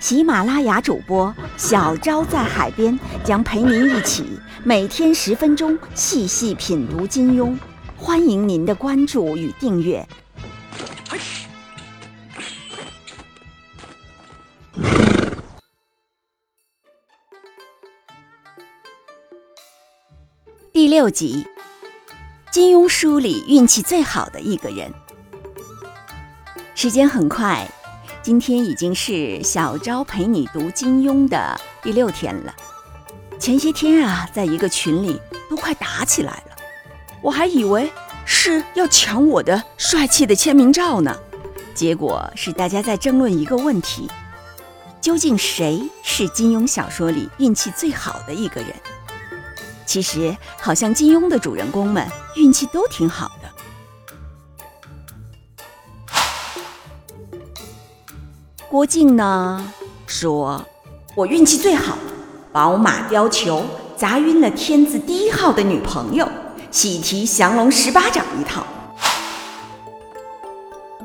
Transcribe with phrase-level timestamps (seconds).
[0.00, 7.56] 喜马拉雅主播小昭在海边将陪您一起每天十分钟细细品读金庸，
[7.96, 10.06] 欢迎您的关注与订阅。
[20.72, 21.44] 第六集，
[22.52, 24.92] 金庸书里运气最好的一个人。
[26.76, 27.68] 时间很快，
[28.20, 32.54] 今天已经是小昭陪你读金庸的第六天了。
[33.38, 36.56] 前些天啊，在一个群里都快打起来了，
[37.22, 37.90] 我还以为
[38.24, 41.16] 是要抢我的帅气的签名照呢，
[41.74, 44.10] 结果是大家在争论一个问题：
[45.00, 48.70] 究竟谁是金庸小说里运气最好的一个人？
[49.86, 53.30] 其实，好像金庸的主人公们运气都挺好
[58.70, 59.72] 郭靖呢
[60.06, 60.62] 说
[61.16, 61.96] ：“我运气最好，
[62.52, 63.64] 宝马雕球
[63.96, 66.28] 砸晕了天字第一号的女朋友，
[66.70, 68.66] 喜提降龙十八掌一套。”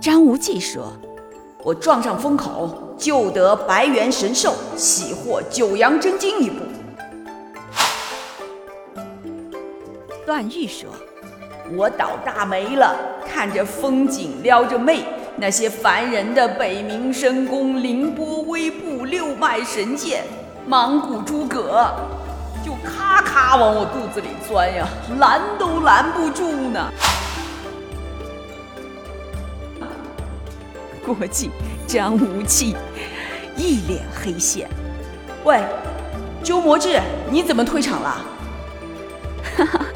[0.00, 0.92] 张无忌说
[1.64, 6.62] ：“我撞上风口，救得白猿神兽，喜获九阳真经一部。”
[10.24, 10.88] 段誉说
[11.76, 15.04] ：“我倒大霉了，看着风景撩着妹，
[15.40, 20.24] 那些凡人的北冥神功、凌波微步、六脉神剑、
[20.66, 21.94] 莽古诸葛，
[22.64, 24.88] 就咔咔往我肚子里钻呀，
[25.20, 26.90] 拦都拦不住呢。”
[31.06, 31.52] 郭靖、
[31.86, 32.74] 张无忌
[33.56, 34.68] 一脸黑线。
[35.44, 35.62] 喂，
[36.42, 37.00] 鸠摩智，
[37.30, 38.20] 你怎么退场了？
[39.56, 39.86] 哈哈。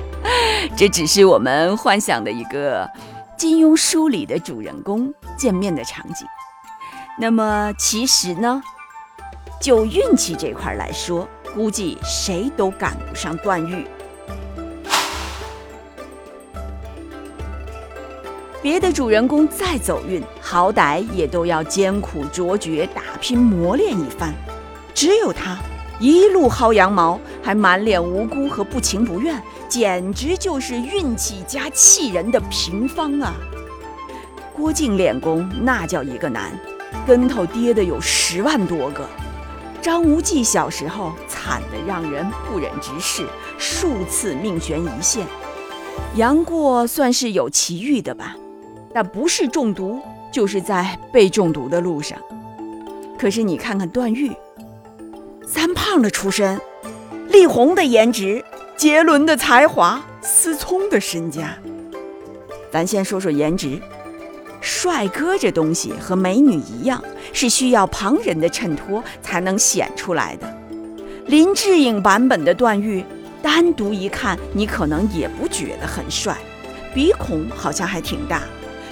[0.77, 2.89] 这只是我们幻想的一个
[3.37, 6.25] 金庸书里的主人公见面的场景。
[7.19, 8.63] 那么其实呢，
[9.61, 13.85] 就运气这块来说，估计谁都赶不上段誉。
[18.63, 24.33] 别的主人公再走运，好歹也都要艰苦卓绝，打拼磨练一番。
[24.95, 25.59] 只有他
[25.99, 29.43] 一路薅羊毛，还满脸无辜和不情不愿。
[29.69, 33.35] 简直就是运气加气人的平方啊！
[34.63, 36.53] 郭靖练功那叫一个难，
[37.05, 39.05] 跟头跌的有十万多个。
[39.81, 43.27] 张无忌小时候惨的让人不忍直视，
[43.59, 45.27] 数次命悬一线。
[46.15, 48.37] 杨过算是有奇遇的吧，
[48.95, 50.01] 但不是中毒，
[50.31, 52.17] 就是在被中毒的路上。
[53.19, 54.31] 可是你看看段誉，
[55.45, 56.61] 三胖的出身，
[57.31, 58.45] 力宏的颜值。
[58.77, 61.59] 杰伦的才华，思聪的身家。
[62.71, 63.81] 咱先说说颜值，
[64.63, 67.03] 帅哥这东西和美女一样，
[67.33, 70.51] 是需要旁人的衬托才能显出来的。
[71.27, 73.05] 林志颖版本的段誉，
[73.43, 76.39] 单独一看你可能也不觉得很帅，
[76.95, 78.43] 鼻孔好像还挺大，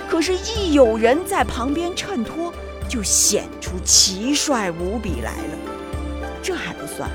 [0.09, 2.53] 可是，一有人在旁边衬托，
[2.89, 5.59] 就显出奇帅无比来了。
[6.43, 7.09] 这还不算。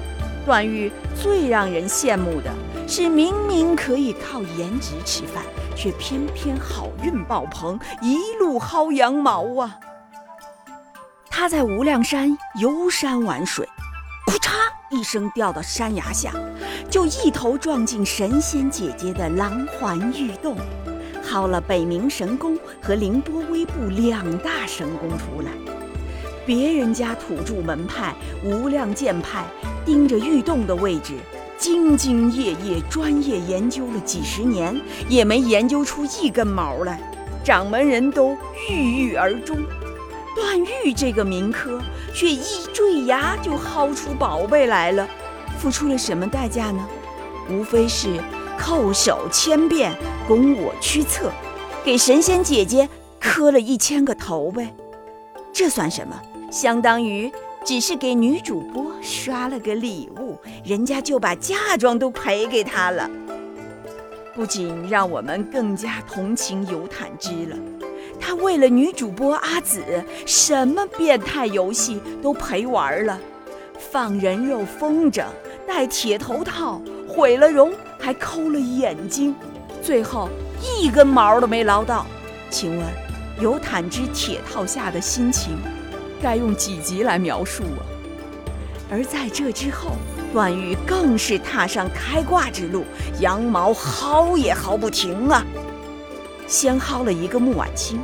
[0.45, 2.51] 段誉最让人羡慕的
[2.87, 5.43] 是，明明可以靠颜值吃饭，
[5.75, 9.79] 却偏偏好运爆棚，一路薅羊毛啊！
[11.29, 13.67] 他在无量山游山玩水，
[14.27, 14.51] 咔嚓
[14.91, 16.31] 一声掉到山崖下，
[16.89, 20.55] 就一头撞进神仙姐姐的狼环玉洞，
[21.27, 25.51] 薅了北冥神功和凌波微步两大神功出来。
[26.45, 29.43] 别人家土著门派无量剑派
[29.83, 31.15] 盯着玉洞的位置，
[31.59, 36.99] 兢兢业业、专业研究了几十年，也没研究出一根毛来。
[37.43, 38.37] 掌门人都
[38.69, 39.57] 郁郁而终，
[40.35, 41.79] 段誉这个民科
[42.13, 45.07] 却一坠崖就薅出宝贝来了。
[45.59, 46.85] 付出了什么代价呢？
[47.49, 48.19] 无非是
[48.59, 49.95] 叩首千遍，
[50.27, 51.31] 供我驱策，
[51.83, 54.73] 给神仙姐姐磕了一千个头呗。
[55.53, 56.19] 这算什么？
[56.51, 57.31] 相当于
[57.65, 63.09] 只是给女主播刷了个礼物，人家就把嫁妆都赔给他了。
[64.35, 67.57] 不仅让我们更加同情尤坦之了，
[68.19, 69.83] 他为了女主播阿紫，
[70.27, 73.19] 什么变态游戏都陪玩了，
[73.91, 75.23] 放人肉风筝，
[75.67, 79.33] 戴铁头套，毁了容，还抠了眼睛，
[79.81, 80.29] 最后
[80.61, 82.05] 一根毛都没捞到。
[82.51, 82.85] 请问，
[83.41, 85.57] 尤坦之铁套下的心情，
[86.21, 87.81] 该用几集来描述啊？
[88.89, 89.91] 而在这之后，
[90.31, 92.85] 段誉更是踏上开挂之路，
[93.19, 95.43] 羊毛薅也薅不停啊！
[96.45, 97.99] 先薅了一个穆婉清，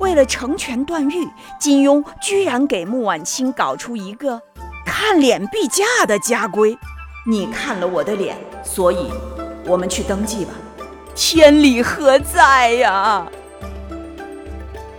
[0.00, 1.28] 为了成全段誉，
[1.60, 4.42] 金庸居然给穆婉清搞出一个
[4.84, 6.76] 看脸必嫁的家规。
[7.24, 9.12] 你看了我的脸，所以
[9.64, 10.50] 我们去登记吧。
[11.14, 13.26] 天理何在呀？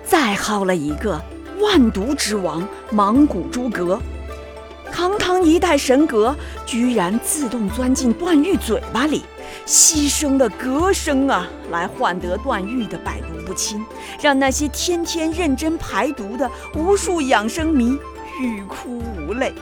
[0.05, 1.21] 再薅了一个
[1.59, 3.99] 万毒之王芒古诸葛。
[4.91, 6.35] 堂堂一代神格，
[6.65, 9.23] 居然自动钻进段誉嘴巴里，
[9.65, 13.83] 牺牲了格生啊，来换得段誉的百毒不侵，
[14.21, 17.97] 让那些天天认真排毒的无数养生迷
[18.39, 19.53] 欲哭无泪。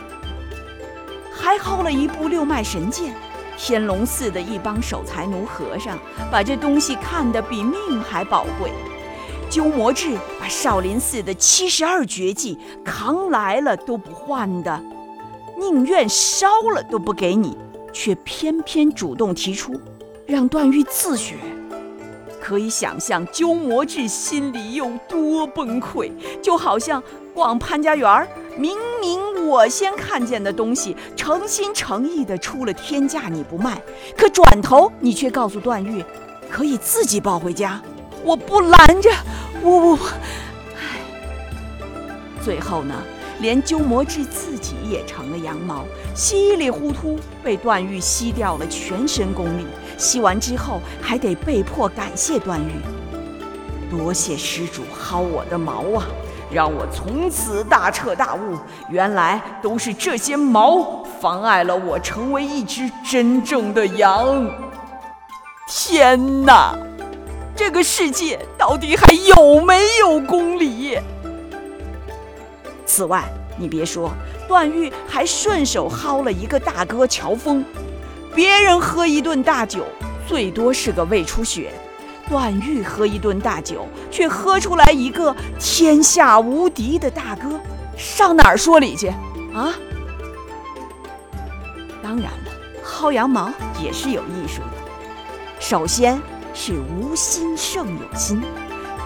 [1.31, 3.15] 还薅了一部六脉神剑，
[3.57, 5.97] 天龙寺的一帮守财奴和尚
[6.31, 8.71] 把这东西看得比命还宝贵，
[9.49, 14.81] 鸠摩智把少林寺的七十二绝技扛来了都不换的。
[15.59, 17.55] 宁愿烧了都不给你，
[17.93, 19.73] 却偏偏主动提出
[20.25, 21.35] 让段誉自学。
[22.41, 26.11] 可以想象鸠摩智心里有多崩溃，
[26.41, 27.01] 就好像
[27.33, 33.81] 逛潘家园，明明我先看见的东西，诚心诚意的出了天价你不卖，
[34.17, 36.03] 可转头你却告诉段誉
[36.49, 37.81] 可以自己抱回家，
[38.23, 39.09] 我不拦着，
[39.61, 39.99] 我我，
[40.75, 40.99] 唉，
[42.41, 42.95] 最后呢？
[43.39, 45.83] 连鸠摩智自己也成了羊毛，
[46.15, 49.65] 稀里糊涂被段誉吸掉了全身功力。
[49.97, 52.71] 吸完之后，还得被迫感谢段誉
[53.91, 56.05] ：“多谢施主薅我的毛啊，
[56.51, 64.49] 让我从此大彻大悟，原来都是这些毛妨碍了我成为一只真正的羊。”
[65.67, 66.77] 天哪，
[67.55, 70.97] 这个世界到底还有没有公理？
[72.85, 73.23] 此外，
[73.57, 74.11] 你别说，
[74.47, 77.63] 段誉还顺手薅了一个大哥乔峰。
[78.35, 79.85] 别人喝一顿大酒，
[80.27, 81.69] 最多是个胃出血；
[82.27, 87.59] 段誉喝一顿大酒，却喝出来一个天下无敌的大哥，
[87.95, 89.09] 上哪儿说理去
[89.53, 89.73] 啊？
[92.01, 92.51] 当然了，
[92.83, 94.67] 薅羊毛也是有艺术的。
[95.59, 96.19] 首先
[96.53, 98.41] 是无心胜有心。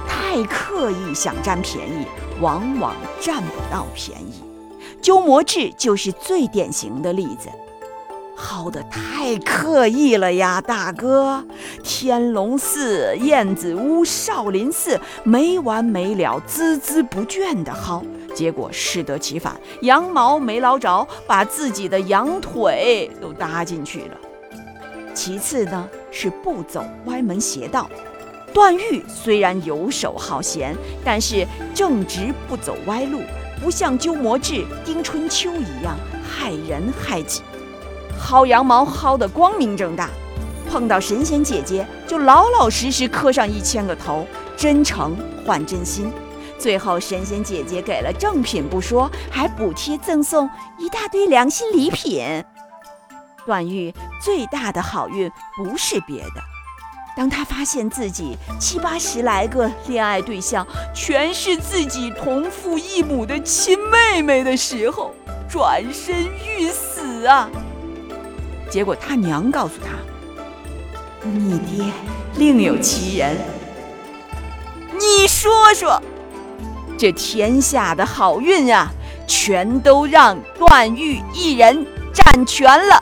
[0.08, 2.06] 太刻意想占便宜，
[2.40, 4.44] 往往占不到便宜。
[5.02, 7.50] 鸠摩智就是最典型的例子，
[8.38, 11.44] 薅得太刻意了呀，大哥！
[11.84, 18.04] 天龙寺、燕子屋、少林寺没完没了、孜孜不倦地薅，
[18.36, 24.18] 结果适得其反，羊毛没捞着，把自己的羊腿都搭进去了。
[25.18, 27.90] 其次呢，是不走歪门邪道。
[28.54, 31.44] 段誉虽然游手好闲，但是
[31.74, 33.22] 正直不走歪路，
[33.60, 37.42] 不像鸠摩智、丁春秋一样害人害己，
[38.22, 40.12] 薅羊毛薅得光明正大，
[40.70, 44.24] 碰到神仙姐姐就老老实实磕上一千个头，
[44.56, 46.12] 真诚换真心。
[46.60, 50.48] 最后神仙姐姐给了正品不说，还补贴赠送
[50.78, 52.24] 一大堆良心礼品。
[53.48, 56.44] 段誉最大的好运不是别的。
[57.16, 65.16] 当他发现自己七八十来个恋爱对象全是自己同父异母的亲妹妹的时候，
[65.50, 67.50] 转身欲死啊！
[68.70, 69.98] 结果他娘告诉他
[71.24, 71.92] ：“你爹
[72.36, 73.36] 另有其人。”
[74.94, 76.00] 你说说，
[77.00, 78.92] 这天下的好运啊，
[79.26, 83.02] 全都让段誉一人占全了。